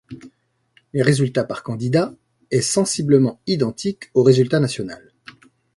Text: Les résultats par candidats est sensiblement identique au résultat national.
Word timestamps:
Les 0.93 1.03
résultats 1.03 1.43
par 1.43 1.61
candidats 1.61 2.15
est 2.49 2.61
sensiblement 2.63 3.39
identique 3.45 4.09
au 4.15 4.23
résultat 4.23 4.59
national. 4.59 5.11